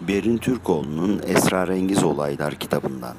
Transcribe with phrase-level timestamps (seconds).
[0.00, 3.16] Berin Türkoğlu'nun Esrarengiz Olaylar kitabından.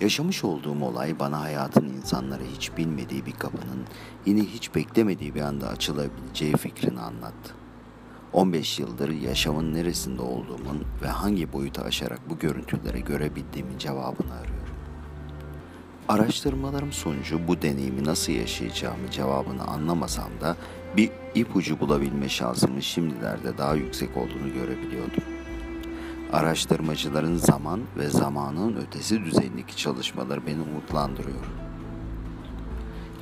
[0.00, 3.84] Yaşamış olduğum olay bana hayatın insanlara hiç bilmediği bir kapının
[4.26, 7.54] yine hiç beklemediği bir anda açılabileceği fikrini anlattı.
[8.32, 14.61] 15 yıldır yaşamın neresinde olduğumun ve hangi boyuta aşarak bu görüntüleri görebildiğimin cevabını arıyorum.
[16.08, 20.56] Araştırmalarım sonucu bu deneyimi nasıl yaşayacağımı cevabını anlamasam da
[20.96, 25.22] bir ipucu bulabilme şansımın şimdilerde daha yüksek olduğunu görebiliyordum.
[26.32, 31.44] Araştırmacıların zaman ve zamanın ötesi düzeyindeki çalışmaları beni umutlandırıyor.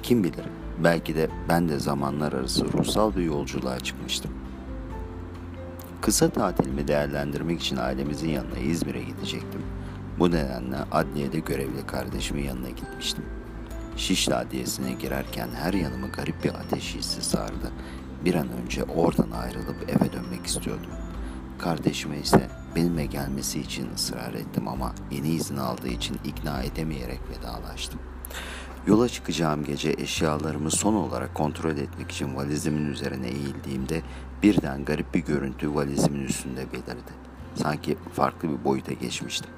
[0.02, 0.44] Kim bilir,
[0.84, 4.30] belki de ben de zamanlar arası ruhsal bir yolculuğa çıkmıştım.
[6.00, 9.62] Kısa tatilimi değerlendirmek için ailemizin yanına İzmir'e gidecektim.
[10.20, 13.24] Bu nedenle adliyede görevli kardeşimin yanına gitmiştim.
[13.96, 17.72] Şişli Adliyesi'ne girerken her yanımı garip bir ateş hissi sardı.
[18.24, 20.90] Bir an önce oradan ayrılıp eve dönmek istiyordum.
[21.58, 28.00] Kardeşime ise benimle gelmesi için ısrar ettim ama yeni izin aldığı için ikna edemeyerek vedalaştım.
[28.86, 34.02] Yola çıkacağım gece eşyalarımı son olarak kontrol etmek için valizimin üzerine eğildiğimde
[34.42, 37.12] birden garip bir görüntü valizimin üstünde belirdi.
[37.54, 39.50] Sanki farklı bir boyuta geçmiştim.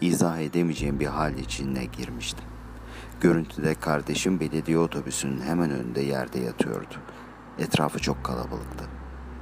[0.00, 2.44] İzah edemeyeceğim bir hal içine girmiştim.
[3.20, 6.94] Görüntüde kardeşim belediye otobüsünün hemen önünde yerde yatıyordu.
[7.58, 8.84] Etrafı çok kalabalıktı.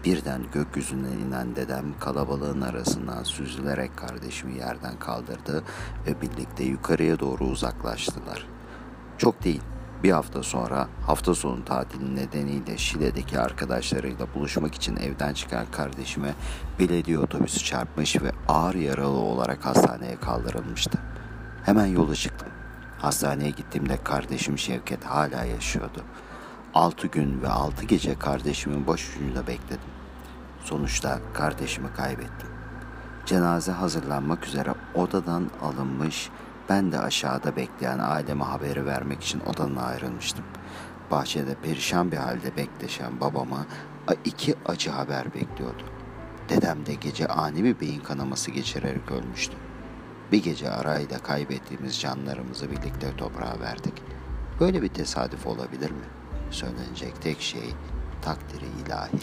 [0.05, 5.65] Birden gökyüzünden inen dedem kalabalığın arasından süzülerek kardeşimi yerden kaldırdı
[6.07, 8.47] ve birlikte yukarıya doğru uzaklaştılar.
[9.19, 9.63] Çok değil,
[10.07, 16.35] bir hafta sonra hafta sonu tatili nedeniyle Şile'deki arkadaşlarıyla buluşmak için evden çıkan kardeşime
[16.79, 20.99] belediye otobüsü çarpmış ve ağır yaralı olarak hastaneye kaldırılmıştı.
[21.65, 22.49] Hemen yola çıktım.
[22.99, 26.05] Hastaneye gittiğimde kardeşim Şevket hala yaşıyordu.
[26.75, 29.91] Altı gün ve altı gece kardeşimin başucunda bekledim.
[30.65, 32.49] Sonuçta kardeşimi kaybettim.
[33.27, 36.31] Cenaze hazırlanmak üzere odadan alınmış,
[36.69, 40.45] ben de aşağıda bekleyen aileme haberi vermek için odanın ayrılmıştım.
[41.11, 43.67] Bahçede perişan bir halde bekleşen babama
[44.25, 45.83] iki acı haber bekliyordu.
[46.49, 49.57] Dedem de gece ani bir beyin kanaması geçirerek ölmüştü.
[50.33, 53.95] Bir gece arayla kaybettiğimiz canlarımızı birlikte toprağa verdik.
[54.61, 56.05] Böyle bir tesadüf olabilir mi?
[56.51, 57.75] Söylenecek tek şey
[58.23, 59.19] takdiri ilahi.